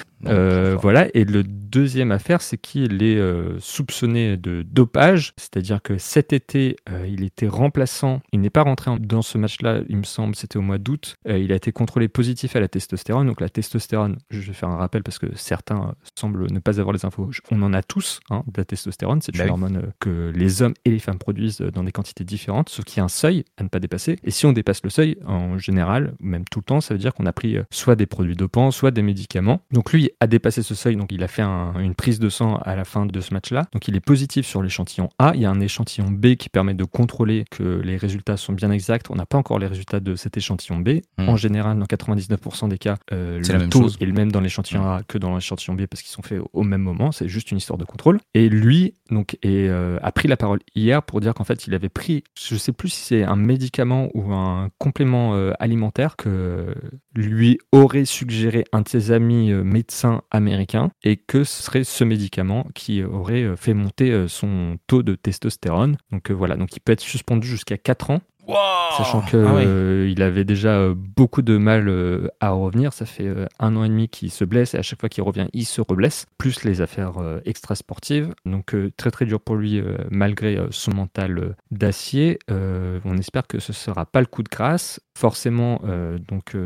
voilà. 0.80 1.08
Et 1.12 1.24
le 1.24 1.42
deuxième 1.42 2.10
affaire, 2.10 2.40
c'est 2.40 2.56
qu'il 2.56 3.02
est 3.02 3.20
soupçonné 3.58 4.38
de 4.38 4.62
dopage, 4.62 5.34
c'est-à-dire 5.36 5.82
que 5.82 5.98
cet 5.98 6.32
été, 6.32 6.76
il 7.06 7.22
était 7.22 7.48
remplaçant. 7.48 8.22
Il 8.32 8.40
n'est 8.40 8.48
pas 8.48 8.62
rentré 8.62 8.90
dans 8.98 9.22
ce 9.22 9.38
match-là, 9.38 9.80
il 9.88 9.96
me 9.96 10.04
semble, 10.04 10.34
c'était 10.34 10.56
au 10.56 10.62
mois 10.62 10.78
d'août. 10.78 11.16
Euh, 11.28 11.38
il 11.38 11.52
a 11.52 11.54
été 11.54 11.72
contrôlé 11.72 12.08
positif 12.08 12.56
à 12.56 12.60
la 12.60 12.68
testostérone. 12.68 13.26
Donc 13.26 13.40
la 13.40 13.48
testostérone, 13.48 14.18
je 14.30 14.40
vais 14.40 14.52
faire 14.52 14.68
un 14.68 14.76
rappel 14.76 15.01
parce 15.02 15.18
que 15.18 15.26
certains 15.34 15.94
semblent 16.18 16.50
ne 16.50 16.58
pas 16.58 16.80
avoir 16.80 16.92
les 16.92 17.04
infos. 17.04 17.30
On 17.50 17.62
en 17.62 17.72
a 17.72 17.82
tous 17.82 18.20
hein, 18.30 18.42
de 18.46 18.52
la 18.56 18.64
testostérone. 18.64 19.20
C'est 19.22 19.36
une 19.36 19.44
bah 19.44 19.50
hormone 19.50 19.76
euh, 19.76 19.90
que 20.00 20.32
les 20.34 20.62
hommes 20.62 20.74
et 20.84 20.90
les 20.90 20.98
femmes 20.98 21.18
produisent 21.18 21.60
euh, 21.60 21.70
dans 21.70 21.84
des 21.84 21.92
quantités 21.92 22.24
différentes, 22.24 22.68
sauf 22.68 22.84
qu'il 22.84 22.98
y 22.98 23.00
a 23.00 23.04
un 23.04 23.08
seuil 23.08 23.44
à 23.56 23.62
ne 23.62 23.68
pas 23.68 23.80
dépasser. 23.80 24.18
Et 24.24 24.30
si 24.30 24.46
on 24.46 24.52
dépasse 24.52 24.82
le 24.82 24.90
seuil, 24.90 25.16
en 25.26 25.58
général, 25.58 26.14
même 26.20 26.44
tout 26.50 26.60
le 26.60 26.64
temps, 26.64 26.80
ça 26.80 26.94
veut 26.94 26.98
dire 26.98 27.14
qu'on 27.14 27.26
a 27.26 27.32
pris 27.32 27.56
soit 27.70 27.96
des 27.96 28.06
produits 28.06 28.36
dopants, 28.36 28.70
soit 28.70 28.90
des 28.90 29.02
médicaments. 29.02 29.60
Donc 29.70 29.92
lui 29.92 30.10
a 30.20 30.26
dépassé 30.26 30.62
ce 30.62 30.74
seuil, 30.74 30.96
donc 30.96 31.12
il 31.12 31.22
a 31.22 31.28
fait 31.28 31.42
une 31.42 31.94
prise 31.94 32.18
de 32.18 32.28
sang 32.28 32.56
à 32.56 32.76
la 32.76 32.84
fin 32.84 33.06
de 33.06 33.20
ce 33.20 33.34
match-là. 33.34 33.66
Donc 33.72 33.88
il 33.88 33.96
est 33.96 34.00
positif 34.00 34.46
sur 34.46 34.62
l'échantillon 34.62 35.08
A. 35.18 35.32
Il 35.34 35.40
y 35.40 35.46
a 35.46 35.50
un 35.50 35.60
échantillon 35.60 36.10
B 36.10 36.34
qui 36.34 36.48
permet 36.48 36.74
de 36.74 36.84
contrôler 36.84 37.44
que 37.50 37.80
les 37.84 37.96
résultats 37.96 38.36
sont 38.36 38.52
bien 38.52 38.70
exacts. 38.70 39.10
On 39.10 39.16
n'a 39.16 39.26
pas 39.26 39.38
encore 39.38 39.58
les 39.58 39.66
résultats 39.66 40.00
de 40.00 40.14
cet 40.14 40.36
échantillon 40.36 40.78
B. 40.78 41.00
Hmm. 41.18 41.28
En 41.28 41.36
général, 41.36 41.78
dans 41.78 41.86
99% 41.86 42.68
des 42.68 42.78
cas, 42.78 42.96
euh, 43.12 43.38
le 43.38 43.68
taux 43.68 43.88
est 43.88 44.04
le 44.04 44.12
même 44.12 44.32
dans 44.32 44.40
l'échantillon 44.40 44.84
A 44.84 44.91
que 45.06 45.18
dans 45.18 45.34
l'échantillon 45.34 45.74
B 45.74 45.86
parce 45.86 46.02
qu'ils 46.02 46.12
sont 46.12 46.22
faits 46.22 46.40
au, 46.52 46.62
même 46.62 46.82
moment. 46.82 47.12
C'est 47.12 47.28
juste 47.28 47.50
une 47.50 47.58
histoire 47.58 47.78
de 47.78 47.84
contrôle. 47.84 48.20
Et 48.34 48.48
lui, 48.48 48.94
donc, 49.10 49.38
euh, 49.44 49.98
a 50.02 50.12
pris 50.12 50.28
la 50.28 50.36
parole 50.36 50.60
hier 50.74 51.02
pour 51.02 51.20
dire 51.20 51.34
qu'en 51.34 51.44
fait, 51.44 51.66
il 51.66 51.74
avait 51.74 51.88
pris, 51.88 52.24
je 52.38 52.56
sais 52.56 52.72
plus 52.72 52.88
si 52.88 53.00
c'est 53.00 53.22
un 53.24 53.36
médicament 53.36 54.08
ou 54.14 54.32
un 54.32 54.70
complément 54.78 55.34
euh, 55.34 55.52
alimentaire 55.58 56.16
que 56.16 56.74
lui 57.14 57.58
aurait 57.72 58.04
suggéré 58.04 58.64
un 58.72 58.80
de 58.80 58.88
ses 58.88 59.10
amis 59.10 59.52
médecins 59.52 60.22
américains 60.30 60.90
et 61.02 61.16
que 61.16 61.44
ce 61.44 61.62
serait 61.62 61.84
ce 61.84 62.04
médicament 62.04 62.66
qui 62.74 63.02
aurait 63.02 63.56
fait 63.56 63.74
monter 63.74 64.26
son 64.28 64.78
taux 64.86 65.02
de 65.02 65.14
testostérone. 65.14 65.96
Donc 66.10 66.30
voilà, 66.30 66.56
donc 66.56 66.74
il 66.76 66.80
peut 66.80 66.92
être 66.92 67.00
suspendu 67.00 67.46
jusqu'à 67.46 67.76
4 67.76 68.10
ans 68.10 68.20
Sachant 68.46 69.22
qu'il 69.22 69.38
ah 69.38 69.54
euh, 69.56 70.14
avait 70.18 70.44
déjà 70.44 70.70
euh, 70.70 70.94
beaucoup 70.96 71.42
de 71.42 71.56
mal 71.56 71.88
euh, 71.88 72.28
à 72.40 72.50
revenir. 72.50 72.92
Ça 72.92 73.06
fait 73.06 73.28
un 73.58 73.76
an 73.76 73.84
et 73.84 73.88
demi 73.88 74.08
qu'il 74.08 74.30
se 74.30 74.44
blesse 74.44 74.74
et 74.74 74.78
à 74.78 74.82
chaque 74.82 75.00
fois 75.00 75.08
qu'il 75.08 75.22
revient, 75.22 75.46
il 75.52 75.64
se 75.64 75.80
reblesse. 75.80 76.26
Plus 76.38 76.64
les 76.64 76.80
affaires 76.80 77.14
extra-sportives. 77.44 78.34
Donc 78.44 78.74
très 78.96 79.10
très 79.10 79.26
dur 79.26 79.40
pour 79.40 79.56
lui 79.56 79.82
malgré 80.10 80.58
son 80.70 80.92
mental 80.94 81.56
d'acier. 81.70 82.38
on 82.48 83.16
espère 83.16 83.46
que 83.46 83.58
ce 83.58 83.72
sera 83.72 84.06
pas 84.06 84.20
le 84.20 84.26
coup 84.26 84.42
de 84.42 84.48
grâce. 84.48 85.00
Forcément, 85.16 85.80
donc 86.28 86.56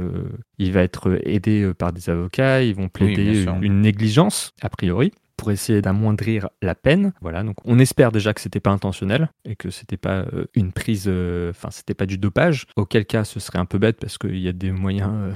il 0.59 0.73
va 0.73 0.83
être 0.83 1.19
aidé 1.25 1.71
par 1.79 1.93
des 1.93 2.11
avocats. 2.11 2.63
Ils 2.63 2.75
vont 2.75 2.89
plaider 2.89 3.45
une 3.61 3.81
négligence 3.81 4.53
a 4.63 4.69
priori 4.69 5.13
pour 5.37 5.51
essayer 5.51 5.83
d'amoindrir 5.83 6.49
la 6.63 6.75
peine. 6.75 7.13
Voilà, 7.21 7.43
donc 7.43 7.57
on 7.65 7.79
espère 7.79 8.13
déjà 8.13 8.35
que 8.35 8.41
c'était 8.41 8.61
pas 8.61 8.71
intentionnel 8.71 9.31
et 9.45 9.57
que 9.57 9.71
c'était 9.71 9.97
pas 9.97 10.27
euh, 10.33 10.47
une 10.55 10.73
prise, 10.73 11.05
euh, 11.07 11.51
enfin 11.51 11.69
c'était 11.71 11.95
pas 11.95 12.07
du 12.07 12.19
dopage. 12.19 12.67
Auquel 12.77 13.07
cas, 13.07 13.25
ce 13.25 13.41
serait 13.41 13.59
un 13.59 13.67
peu 13.67 13.79
bête 13.79 13.99
parce 14.01 14.19
qu'il 14.19 14.39
y 14.39 14.49
a 14.49 14.53
des 14.53 14.71
moyens. 14.71 15.11
Euh, 15.13 15.33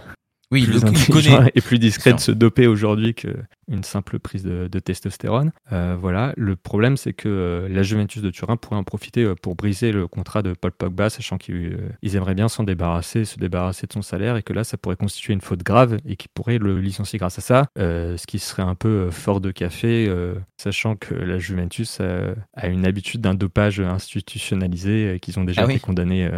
oui, 0.51 0.67
plus 0.67 0.81
connaît. 1.09 1.53
et 1.55 1.61
plus 1.61 1.79
discrets 1.79 2.13
de 2.13 2.21
se 2.21 2.33
doper 2.33 2.67
aujourd'hui 2.67 3.15
que 3.15 3.29
une 3.71 3.85
simple 3.85 4.19
prise 4.19 4.43
de, 4.43 4.69
de 4.69 4.79
testostérone. 4.79 5.53
Euh, 5.73 5.97
voilà. 5.99 6.33
Le 6.37 6.57
problème, 6.57 6.97
c'est 6.97 7.13
que 7.13 7.29
euh, 7.29 7.69
la 7.69 7.83
Juventus 7.83 8.23
de 8.23 8.31
Turin 8.31 8.57
pourrait 8.57 8.77
en 8.77 8.85
profiter 8.85 9.23
euh, 9.25 9.35
pour 9.41 9.55
briser 9.55 9.93
le 9.93 10.07
contrat 10.09 10.43
de 10.43 10.53
Paul 10.53 10.73
Pogba, 10.73 11.09
sachant 11.09 11.39
qu'ils 11.39 11.79
ils 12.03 12.17
aimeraient 12.17 12.35
bien 12.35 12.49
s'en 12.49 12.65
débarrasser, 12.65 13.25
se 13.25 13.39
débarrasser 13.39 13.87
de 13.87 13.93
son 13.93 14.03
salaire, 14.03 14.37
et 14.37 14.43
que 14.43 14.53
là, 14.53 14.65
ça 14.65 14.77
pourrait 14.77 14.97
constituer 14.97 15.33
une 15.33 15.41
faute 15.41 15.63
grave 15.63 15.99
et 16.05 16.17
qu'ils 16.17 16.31
pourraient 16.35 16.59
le 16.59 16.81
licencier 16.81 17.19
grâce 17.19 17.39
à 17.39 17.43
ça, 17.43 17.67
ce 17.77 18.27
qui 18.27 18.39
serait 18.39 18.63
un 18.63 18.75
peu 18.75 19.11
fort 19.11 19.41
de 19.41 19.51
café, 19.51 20.13
sachant 20.57 20.97
que 20.97 21.15
la 21.15 21.39
Juventus 21.39 22.01
a 22.01 22.67
une 22.67 22.87
habitude 22.87 23.21
d'un 23.21 23.35
dopage 23.35 23.81
institutionnalisé, 23.81 25.19
qu'ils 25.23 25.39
ont 25.39 25.45
déjà 25.45 25.63
Ah 25.63 25.67
oui. 25.67 25.75
été 25.75 25.81
condamnés 25.81 26.29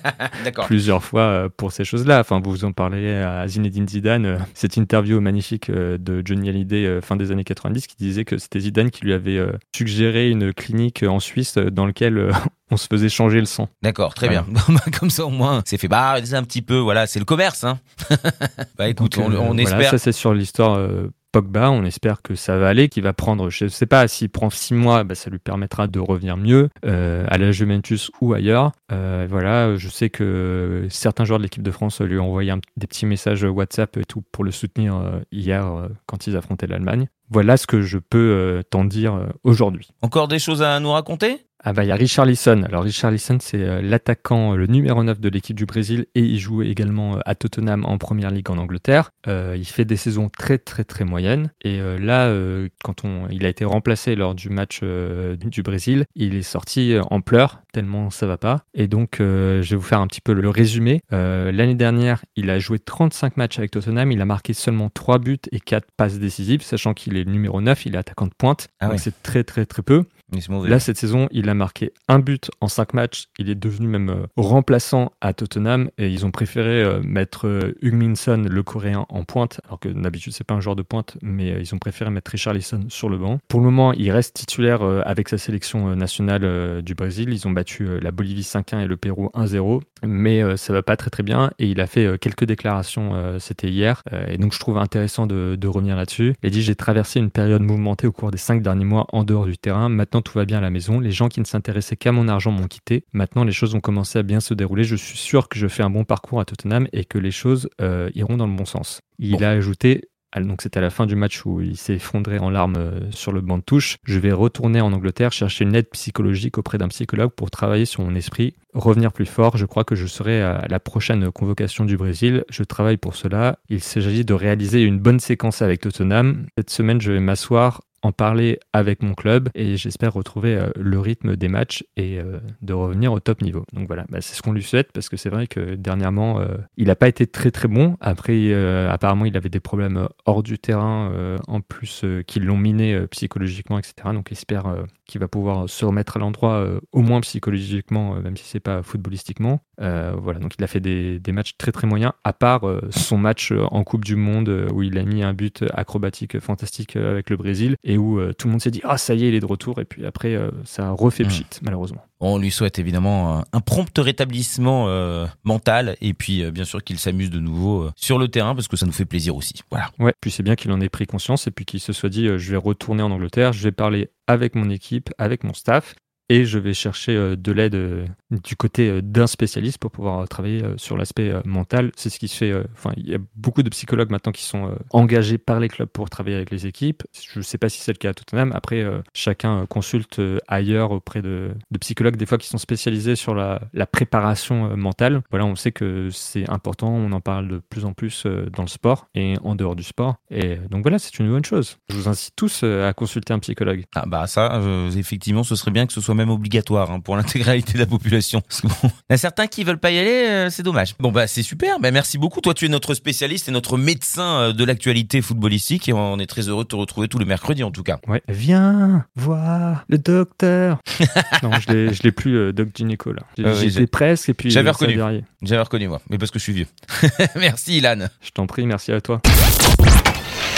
plusieurs 0.66 1.02
fois 1.02 1.48
pour 1.56 1.72
ces 1.72 1.84
choses-là. 1.84 2.20
Enfin, 2.20 2.40
vous 2.42 2.64
en 2.64 2.72
parlez 2.72 3.12
à 3.14 3.46
Zinedine 3.48 3.88
Zidane, 3.88 4.38
cette 4.54 4.76
interview 4.76 5.20
magnifique 5.20 5.70
de 5.70 6.22
Johnny 6.24 6.48
Hallyday 6.48 6.65
euh, 6.74 7.00
fin 7.00 7.16
des 7.16 7.30
années 7.30 7.44
90 7.44 7.86
qui 7.86 7.96
disait 7.96 8.24
que 8.24 8.38
c'était 8.38 8.60
Zidane 8.60 8.90
qui 8.90 9.04
lui 9.04 9.12
avait 9.12 9.38
euh, 9.38 9.52
suggéré 9.74 10.28
une 10.30 10.52
clinique 10.52 11.02
euh, 11.02 11.08
en 11.08 11.20
Suisse 11.20 11.56
dans 11.56 11.86
laquelle 11.86 12.32
on 12.70 12.76
se 12.76 12.86
faisait 12.88 13.08
changer 13.08 13.40
le 13.40 13.46
sang. 13.46 13.68
D'accord, 13.82 14.14
très 14.14 14.28
bien. 14.28 14.46
Bah, 14.68 14.80
Comme 14.98 15.10
ça 15.10 15.24
au 15.24 15.30
moins, 15.30 15.62
c'est 15.64 15.78
fait. 15.78 15.88
Bah, 15.88 16.16
c'est 16.24 16.34
un 16.34 16.42
petit 16.42 16.62
peu, 16.62 16.78
voilà, 16.78 17.06
c'est 17.06 17.18
le 17.18 17.24
commerce, 17.24 17.64
hein. 17.64 17.78
bah 18.78 18.88
écoute, 18.88 19.16
Donc, 19.16 19.30
on, 19.30 19.34
on 19.34 19.54
voilà, 19.54 19.62
espère. 19.62 19.90
Ça, 19.90 19.98
c'est 19.98 20.12
sur 20.12 20.34
l'histoire 20.34 20.74
euh, 20.74 21.08
Pogba. 21.32 21.70
On 21.70 21.84
espère 21.84 22.22
que 22.22 22.34
ça 22.34 22.56
va 22.58 22.68
aller, 22.68 22.88
qu'il 22.88 23.02
va 23.02 23.12
prendre, 23.12 23.50
je 23.50 23.64
ne 23.64 23.68
sais 23.68 23.86
pas, 23.86 24.08
s'il 24.08 24.30
prend 24.30 24.50
six 24.50 24.74
mois, 24.74 25.04
bah, 25.04 25.14
ça 25.14 25.30
lui 25.30 25.38
permettra 25.38 25.86
de 25.86 25.98
revenir 25.98 26.36
mieux 26.36 26.68
euh, 26.84 27.24
à 27.28 27.38
la 27.38 27.52
Juventus 27.52 28.10
ou 28.20 28.32
ailleurs. 28.34 28.72
Euh, 28.92 29.26
voilà, 29.28 29.76
je 29.76 29.88
sais 29.88 30.10
que 30.10 30.86
certains 30.90 31.24
joueurs 31.24 31.38
de 31.38 31.44
l'équipe 31.44 31.62
de 31.62 31.70
France 31.70 32.00
lui 32.00 32.18
ont 32.18 32.28
envoyé 32.28 32.52
des 32.76 32.86
petits 32.86 33.06
messages 33.06 33.44
WhatsApp 33.44 33.96
et 33.96 34.04
tout 34.04 34.22
pour 34.32 34.44
le 34.44 34.50
soutenir 34.50 34.96
euh, 34.96 35.20
hier 35.32 35.88
quand 36.06 36.26
ils 36.26 36.36
affrontaient 36.36 36.66
l'Allemagne. 36.66 37.08
Voilà 37.28 37.56
ce 37.56 37.66
que 37.66 37.82
je 37.82 37.98
peux 37.98 38.62
t'en 38.70 38.84
dire 38.84 39.28
aujourd'hui. 39.42 39.88
Encore 40.00 40.28
des 40.28 40.38
choses 40.38 40.62
à 40.62 40.78
nous 40.78 40.92
raconter? 40.92 41.45
Ah 41.68 41.72
bah 41.72 41.82
il 41.82 41.88
y 41.88 41.90
a 41.90 41.96
Richard 41.96 42.26
Lisson. 42.26 42.62
Alors 42.62 42.84
Richard 42.84 43.10
Lisson 43.10 43.38
c'est 43.40 43.60
euh, 43.60 43.82
l'attaquant, 43.82 44.52
euh, 44.52 44.56
le 44.56 44.68
numéro 44.68 45.02
9 45.02 45.18
de 45.18 45.28
l'équipe 45.28 45.56
du 45.56 45.66
Brésil 45.66 46.06
et 46.14 46.20
il 46.20 46.38
joue 46.38 46.62
également 46.62 47.16
euh, 47.16 47.20
à 47.26 47.34
Tottenham 47.34 47.84
en 47.84 47.98
première 47.98 48.30
ligue 48.30 48.48
en 48.52 48.58
Angleterre. 48.58 49.10
Euh, 49.26 49.56
il 49.58 49.64
fait 49.64 49.84
des 49.84 49.96
saisons 49.96 50.28
très 50.28 50.58
très 50.58 50.84
très 50.84 51.04
moyennes 51.04 51.50
et 51.62 51.80
euh, 51.80 51.98
là 51.98 52.26
euh, 52.26 52.68
quand 52.84 53.04
on, 53.04 53.26
il 53.32 53.44
a 53.44 53.48
été 53.48 53.64
remplacé 53.64 54.14
lors 54.14 54.36
du 54.36 54.48
match 54.48 54.80
du 54.80 55.62
Brésil, 55.64 56.04
il 56.14 56.36
est 56.36 56.42
sorti 56.42 56.94
en 57.10 57.20
pleurs 57.20 57.62
tellement 57.72 58.10
ça 58.10 58.28
va 58.28 58.38
pas. 58.38 58.62
Et 58.72 58.86
donc 58.86 59.20
euh, 59.20 59.60
je 59.60 59.70
vais 59.70 59.76
vous 59.76 59.82
faire 59.82 60.00
un 60.00 60.06
petit 60.06 60.20
peu 60.20 60.34
le 60.34 60.48
résumé. 60.48 61.00
Euh, 61.12 61.50
L'année 61.50 61.74
dernière 61.74 62.24
il 62.36 62.48
a 62.48 62.60
joué 62.60 62.78
35 62.78 63.36
matchs 63.36 63.58
avec 63.58 63.72
Tottenham, 63.72 64.12
il 64.12 64.20
a 64.20 64.24
marqué 64.24 64.54
seulement 64.54 64.88
3 64.88 65.18
buts 65.18 65.36
et 65.50 65.58
4 65.58 65.88
passes 65.96 66.20
décisives, 66.20 66.62
sachant 66.62 66.94
qu'il 66.94 67.16
est 67.16 67.24
le 67.24 67.32
numéro 67.32 67.60
9, 67.60 67.86
il 67.86 67.96
est 67.96 67.98
attaquant 67.98 68.26
de 68.26 68.34
pointe. 68.38 68.68
Ah 68.78 68.86
donc 68.86 68.92
ouais. 68.92 68.98
c'est 68.98 69.20
très 69.24 69.42
très 69.42 69.66
très 69.66 69.82
peu. 69.82 70.04
Là, 70.32 70.80
cette 70.80 70.96
saison, 70.96 71.28
il 71.30 71.48
a 71.48 71.54
marqué 71.54 71.92
un 72.08 72.18
but 72.18 72.50
en 72.60 72.66
cinq 72.66 72.94
matchs. 72.94 73.26
Il 73.38 73.48
est 73.48 73.54
devenu 73.54 73.86
même 73.86 74.10
euh, 74.10 74.26
remplaçant 74.36 75.12
à 75.20 75.32
Tottenham 75.32 75.90
et 75.98 76.08
ils 76.08 76.26
ont 76.26 76.32
préféré 76.32 76.82
euh, 76.82 77.00
mettre 77.02 77.46
euh, 77.46 77.76
Hugminson, 77.80 78.44
le 78.48 78.62
coréen, 78.64 79.06
en 79.08 79.22
pointe, 79.22 79.60
alors 79.66 79.78
que 79.78 79.88
d'habitude, 79.88 80.32
c'est 80.32 80.44
pas 80.44 80.54
un 80.54 80.60
joueur 80.60 80.74
de 80.74 80.82
pointe, 80.82 81.16
mais 81.22 81.60
ils 81.60 81.74
ont 81.74 81.78
préféré 81.78 82.10
mettre 82.10 82.32
Richarlison 82.32 82.86
sur 82.88 83.08
le 83.08 83.18
banc. 83.18 83.38
Pour 83.48 83.60
le 83.60 83.66
moment, 83.66 83.92
il 83.92 84.10
reste 84.10 84.34
titulaire 84.36 84.82
avec 84.82 85.28
sa 85.28 85.38
sélection 85.38 85.94
nationale 85.94 86.82
du 86.82 86.94
Brésil. 86.94 87.32
Ils 87.32 87.46
ont 87.46 87.52
battu 87.52 88.00
la 88.00 88.10
Bolivie 88.10 88.42
5-1 88.42 88.82
et 88.82 88.86
le 88.86 88.96
Pérou 88.96 89.30
1-0, 89.34 89.80
mais 90.04 90.56
ça 90.56 90.72
va 90.72 90.82
pas 90.82 90.96
très 90.96 91.10
très 91.10 91.22
bien 91.22 91.50
et 91.58 91.66
il 91.66 91.80
a 91.80 91.86
fait 91.86 92.18
quelques 92.18 92.44
déclarations, 92.44 93.38
c'était 93.38 93.68
hier, 93.68 94.02
et 94.28 94.38
donc 94.38 94.52
je 94.52 94.58
trouve 94.58 94.78
intéressant 94.78 95.26
de, 95.26 95.56
de 95.58 95.68
revenir 95.68 95.96
là-dessus. 95.96 96.34
Il 96.42 96.46
a 96.46 96.50
dit 96.50 96.62
J'ai 96.62 96.74
traversé 96.74 97.20
une 97.20 97.30
période 97.30 97.62
mouvementée 97.62 98.06
au 98.06 98.12
cours 98.12 98.30
des 98.30 98.38
cinq 98.38 98.62
derniers 98.62 98.84
mois 98.84 99.06
en 99.12 99.24
dehors 99.24 99.46
du 99.46 99.56
terrain. 99.58 99.88
Maintenant, 99.88 100.15
tout 100.22 100.36
va 100.38 100.44
bien 100.44 100.58
à 100.58 100.60
la 100.60 100.70
maison. 100.70 101.00
Les 101.00 101.10
gens 101.12 101.28
qui 101.28 101.40
ne 101.40 101.44
s'intéressaient 101.44 101.96
qu'à 101.96 102.12
mon 102.12 102.28
argent 102.28 102.50
m'ont 102.50 102.66
quitté. 102.66 103.04
Maintenant, 103.12 103.44
les 103.44 103.52
choses 103.52 103.74
ont 103.74 103.80
commencé 103.80 104.18
à 104.18 104.22
bien 104.22 104.40
se 104.40 104.54
dérouler. 104.54 104.84
Je 104.84 104.96
suis 104.96 105.18
sûr 105.18 105.48
que 105.48 105.58
je 105.58 105.66
fais 105.68 105.82
un 105.82 105.90
bon 105.90 106.04
parcours 106.04 106.40
à 106.40 106.44
Tottenham 106.44 106.88
et 106.92 107.04
que 107.04 107.18
les 107.18 107.30
choses 107.30 107.68
euh, 107.80 108.10
iront 108.14 108.36
dans 108.36 108.46
le 108.46 108.54
bon 108.54 108.64
sens. 108.64 109.00
Il 109.18 109.32
Bon. 109.32 109.42
a 109.42 109.48
ajouté 109.48 110.02
donc 110.44 110.60
c'était 110.62 110.78
à 110.78 110.82
la 110.82 110.90
fin 110.90 111.06
du 111.06 111.16
match 111.16 111.44
où 111.46 111.60
il 111.60 111.76
s'est 111.76 111.94
effondré 111.94 112.38
en 112.38 112.50
larmes 112.50 112.76
euh, 112.76 113.00
sur 113.10 113.32
le 113.32 113.40
banc 113.40 113.58
de 113.58 113.62
touche. 113.62 113.96
Je 114.04 114.18
vais 114.18 114.32
retourner 114.32 114.80
en 114.80 114.92
Angleterre 114.92 115.32
chercher 115.32 115.64
une 115.64 115.74
aide 115.74 115.88
psychologique 115.90 116.58
auprès 116.58 116.78
d'un 116.78 116.88
psychologue 116.88 117.30
pour 117.30 117.50
travailler 117.50 117.84
sur 117.86 118.02
mon 118.02 118.14
esprit, 118.14 118.54
revenir 118.74 119.12
plus 119.12 119.26
fort. 119.26 119.56
Je 119.56 119.64
crois 119.64 119.84
que 119.84 119.94
je 119.94 120.06
serai 120.06 120.42
à 120.42 120.66
la 120.68 120.80
prochaine 120.80 121.30
convocation 121.30 121.84
du 121.84 121.96
Brésil. 121.96 122.44
Je 122.50 122.64
travaille 122.64 122.96
pour 122.98 123.16
cela. 123.16 123.58
Il 123.70 123.80
s'agit 123.80 124.24
de 124.24 124.34
réaliser 124.34 124.82
une 124.82 124.98
bonne 124.98 125.20
séquence 125.20 125.62
avec 125.62 125.80
Tottenham. 125.80 126.46
Cette 126.58 126.70
semaine, 126.70 127.00
je 127.00 127.12
vais 127.12 127.20
m'asseoir 127.20 127.80
en 128.06 128.12
parler 128.12 128.60
avec 128.72 129.02
mon 129.02 129.14
club 129.14 129.48
et 129.54 129.76
j'espère 129.76 130.12
retrouver 130.12 130.54
euh, 130.54 130.70
le 130.76 130.98
rythme 131.00 131.36
des 131.36 131.48
matchs 131.48 131.84
et 131.96 132.18
euh, 132.18 132.38
de 132.62 132.72
revenir 132.72 133.12
au 133.12 133.20
top 133.20 133.42
niveau. 133.42 133.64
Donc 133.72 133.88
voilà, 133.88 134.06
bah, 134.08 134.20
c'est 134.20 134.36
ce 134.36 134.42
qu'on 134.42 134.52
lui 134.52 134.62
souhaite 134.62 134.92
parce 134.92 135.08
que 135.08 135.16
c'est 135.16 135.28
vrai 135.28 135.46
que 135.46 135.74
dernièrement, 135.74 136.40
euh, 136.40 136.56
il 136.76 136.86
n'a 136.86 136.96
pas 136.96 137.08
été 137.08 137.26
très 137.26 137.50
très 137.50 137.68
bon. 137.68 137.96
Après, 138.00 138.52
apparemment, 138.88 139.24
il 139.24 139.36
avait 139.36 139.48
des 139.48 139.60
problèmes 139.60 140.08
hors 140.24 140.42
du 140.42 140.58
terrain 140.58 141.36
en 141.48 141.60
plus 141.60 142.04
qui 142.26 142.40
l'ont 142.40 142.56
miné 142.56 143.06
psychologiquement, 143.08 143.78
etc. 143.78 143.94
Donc 144.12 144.28
j'espère 144.28 144.64
qu'il 145.06 145.20
va 145.20 145.28
pouvoir 145.28 145.68
se 145.68 145.84
remettre 145.84 146.16
à 146.16 146.20
l'endroit 146.20 146.66
au 146.92 147.00
moins 147.00 147.20
psychologiquement, 147.20 148.14
même 148.20 148.36
si 148.36 148.44
c'est 148.44 148.60
pas 148.60 148.82
footballistiquement. 148.82 149.60
Voilà, 149.78 150.38
donc 150.38 150.54
il 150.58 150.64
a 150.64 150.66
fait 150.66 150.80
des, 150.80 151.32
matchs 151.32 151.56
très 151.58 151.72
très 151.72 151.86
moyens, 151.86 152.12
à 152.24 152.32
part 152.32 152.62
son 152.90 153.18
match 153.18 153.52
en 153.52 153.84
Coupe 153.84 154.04
du 154.04 154.16
Monde 154.16 154.68
où 154.72 154.82
il 154.82 154.98
a 154.98 155.04
mis 155.04 155.22
un 155.22 155.32
but 155.32 155.64
acrobatique 155.74 156.38
fantastique 156.40 156.96
avec 156.96 157.30
le 157.30 157.36
Brésil 157.36 157.76
et 157.84 157.95
où 157.98 158.18
euh, 158.18 158.32
tout 158.32 158.46
le 158.48 158.52
monde 158.52 158.60
s'est 158.60 158.70
dit 158.70 158.80
ah 158.84 158.98
ça 158.98 159.14
y 159.14 159.24
est 159.24 159.28
il 159.28 159.34
est 159.34 159.40
de 159.40 159.46
retour 159.46 159.80
et 159.80 159.84
puis 159.84 160.06
après 160.06 160.34
euh, 160.34 160.50
ça 160.64 160.88
a 160.88 160.90
refait 160.90 161.24
Mm. 161.24 161.28
pchit 161.28 161.46
malheureusement. 161.62 162.02
On 162.20 162.38
lui 162.38 162.50
souhaite 162.50 162.78
évidemment 162.78 163.44
un, 163.52 163.60
prompt 163.60 163.98
rétablissement 163.98 164.88
euh, 164.88 165.26
mental 165.44 165.96
et 166.00 166.14
puis 166.14 166.50
bien 166.50 166.64
sûr 166.64 166.82
qu'il 166.82 166.98
s'amuse 166.98 167.30
de 167.30 167.40
nouveau 167.40 167.90
sur 167.94 168.18
le 168.18 168.28
terrain 168.28 168.54
parce 168.54 168.68
que 168.68 168.76
ça 168.76 168.86
nous 168.86 168.92
fait 168.92 169.04
plaisir 169.04 169.36
aussi. 169.36 169.54
Voilà. 169.70 169.90
Ouais, 169.98 170.14
puis 170.20 170.30
c'est 170.30 170.42
bien 170.42 170.54
qu'il 170.54 170.72
en 170.72 170.80
ait 170.80 170.88
pris 170.88 171.06
conscience 171.06 171.46
et 171.46 171.50
puis 171.50 171.64
qu'il 171.64 171.80
se 171.80 171.92
soit 171.92 172.08
dit 172.08 172.26
je 172.38 172.50
vais 172.50 172.56
retourner 172.56 173.02
en 173.02 173.10
Angleterre, 173.10 173.52
je 173.52 173.62
vais 173.62 173.72
parler 173.72 174.08
avec 174.26 174.54
mon 174.54 174.70
équipe, 174.70 175.10
avec 175.18 175.44
mon 175.44 175.52
staff 175.52 175.94
et 176.28 176.44
je 176.44 176.58
vais 176.58 176.74
chercher 176.74 177.14
euh, 177.16 177.36
de 177.36 177.52
l'aide 177.52 177.74
euh, 177.74 178.04
du 178.30 178.56
côté 178.56 178.88
euh, 178.88 179.00
d'un 179.02 179.26
spécialiste 179.26 179.78
pour 179.78 179.90
pouvoir 179.90 180.28
travailler 180.28 180.62
sur 180.76 180.96
l'aspect 180.96 181.32
mental. 181.44 181.92
C'est 181.96 182.10
ce 182.10 182.18
qui 182.18 182.28
se 182.28 182.36
fait. 182.36 182.52
Enfin, 182.72 182.92
il 182.96 183.08
y 183.08 183.14
a 183.14 183.18
beaucoup 183.36 183.62
de 183.62 183.68
psychologues 183.70 184.10
maintenant 184.10 184.32
qui 184.32 184.42
sont 184.42 184.76
engagés 184.90 185.38
par 185.38 185.60
les 185.60 185.68
clubs 185.68 185.88
pour 185.88 186.10
travailler 186.10 186.36
avec 186.36 186.50
les 186.50 186.66
équipes. 186.66 187.02
Je 187.12 187.38
ne 187.38 187.44
sais 187.44 187.58
pas 187.58 187.68
si 187.68 187.80
c'est 187.80 187.92
le 187.92 187.98
cas 187.98 188.10
à 188.10 188.14
Tottenham. 188.14 188.52
Après, 188.54 188.84
chacun 189.14 189.66
consulte 189.66 190.20
ailleurs 190.48 190.90
auprès 190.90 191.22
de, 191.22 191.50
psychologues, 191.80 192.16
des 192.16 192.26
fois 192.26 192.38
qui 192.38 192.48
sont 192.48 192.58
spécialisés 192.58 193.16
sur 193.16 193.34
la, 193.34 193.60
préparation 193.90 194.76
mentale. 194.76 195.22
Voilà, 195.30 195.46
on 195.46 195.56
sait 195.56 195.72
que 195.72 196.08
c'est 196.10 196.48
important. 196.50 196.88
On 196.88 197.12
en 197.12 197.20
parle 197.20 197.48
de 197.48 197.58
plus 197.58 197.84
en 197.84 197.92
plus 197.92 198.26
dans 198.52 198.62
le 198.62 198.68
sport 198.68 199.08
et 199.14 199.34
en 199.44 199.54
dehors 199.54 199.76
du 199.76 199.84
sport. 199.84 200.16
Et 200.30 200.56
donc 200.70 200.82
voilà, 200.82 200.98
c'est 200.98 201.18
une 201.18 201.30
bonne 201.30 201.44
chose. 201.44 201.78
Je 201.88 201.96
vous 201.96 202.08
incite 202.08 202.34
tous 202.36 202.62
à 202.62 202.92
consulter 202.92 203.32
un 203.32 203.38
psychologue. 203.38 203.84
Ah 203.94 204.04
bah 204.06 204.26
ça, 204.26 204.60
effectivement, 204.96 205.42
ce 205.42 205.54
serait 205.54 205.70
bien 205.70 205.86
que 205.86 205.92
ce 205.92 206.00
soit 206.00 206.15
même 206.16 206.30
obligatoire 206.30 206.90
hein, 206.90 207.00
pour 207.00 207.16
l'intégralité 207.16 207.74
de 207.74 207.78
la 207.78 207.86
population. 207.86 208.40
Parce 208.40 208.60
que 208.60 208.66
bon, 208.66 208.74
il 208.82 209.12
y 209.12 209.14
a 209.14 209.18
certains 209.18 209.46
qui 209.46 209.64
veulent 209.64 209.78
pas 209.78 209.90
y 209.90 209.98
aller, 209.98 210.26
euh, 210.28 210.50
c'est 210.50 210.62
dommage. 210.62 210.94
Bon 210.98 211.12
bah 211.12 211.26
c'est 211.26 211.42
super, 211.42 211.78
bah, 211.80 211.90
merci 211.90 212.18
beaucoup. 212.18 212.40
Toi 212.40 212.54
tu 212.54 212.66
es 212.66 212.68
notre 212.68 212.94
spécialiste 212.94 213.48
et 213.48 213.52
notre 213.52 213.78
médecin 213.78 214.40
euh, 214.40 214.52
de 214.52 214.64
l'actualité 214.64 215.22
footballistique 215.22 215.88
et 215.88 215.92
on 215.92 216.18
est 216.18 216.26
très 216.26 216.48
heureux 216.48 216.64
de 216.64 216.68
te 216.68 216.76
retrouver 216.76 217.08
tous 217.08 217.18
les 217.18 217.24
mercredis 217.24 217.64
en 217.64 217.70
tout 217.70 217.82
cas. 217.82 217.98
Ouais. 218.08 218.22
Viens 218.28 219.04
voir 219.14 219.84
le 219.88 219.98
docteur. 219.98 220.78
non, 221.42 221.50
je 221.60 222.02
l'ai, 222.02 222.12
plus, 222.12 222.36
euh, 222.36 222.52
Doc 222.52 222.68
Gynéco, 222.74 223.12
là. 223.12 223.22
Oui, 223.38 223.70
J'étais 223.70 223.86
presque 223.86 224.28
et 224.28 224.34
puis. 224.34 224.50
j'avais 224.50 224.68
euh, 224.68 224.72
reconnu. 224.72 225.22
J'avais 225.42 225.62
reconnu 225.62 225.88
moi, 225.88 226.00
mais 226.10 226.18
parce 226.18 226.30
que 226.30 226.38
je 226.38 226.44
suis 226.44 226.52
vieux. 226.52 226.66
merci 227.36 227.78
Ilan. 227.78 228.06
Je 228.20 228.30
t'en 228.30 228.46
prie, 228.46 228.66
merci 228.66 228.92
à 228.92 229.00
toi. 229.00 229.20